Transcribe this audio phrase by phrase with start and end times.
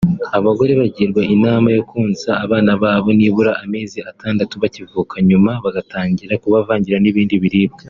[0.37, 7.35] Abagore bagirwa inama yo konsa abana babo nibura amezi atandatu bakivuka nyuma bagatangira kubavangira n’ibindi
[7.43, 7.79] biribwa